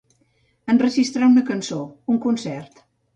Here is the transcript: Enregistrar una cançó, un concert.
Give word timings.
Enregistrar 0.73 1.29
una 1.33 1.43
cançó, 1.49 1.77
un 2.15 2.17
concert. 2.25 2.83